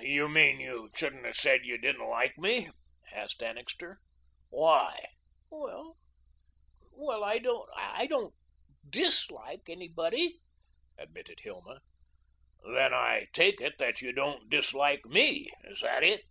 "You 0.00 0.30
mean 0.30 0.60
you 0.60 0.88
shouldn't 0.96 1.26
have 1.26 1.36
said 1.36 1.66
you 1.66 1.76
didn't 1.76 2.08
like 2.08 2.38
me?" 2.38 2.70
asked 3.12 3.42
Annixter. 3.42 4.00
"Why?" 4.48 5.08
"Well, 5.50 5.98
well, 6.90 7.22
I 7.22 7.36
don't 7.36 7.68
I 7.76 8.06
don't 8.06 8.34
DISlike 8.88 9.68
anybody," 9.68 10.40
admitted 10.96 11.40
Hilma. 11.40 11.80
"Then 12.64 12.94
I 12.94 13.24
can 13.24 13.32
take 13.34 13.60
it 13.60 13.76
that 13.76 14.00
you 14.00 14.10
don't 14.10 14.48
dislike 14.48 15.04
ME? 15.04 15.50
Is 15.64 15.82
that 15.82 16.02
it?" 16.02 16.24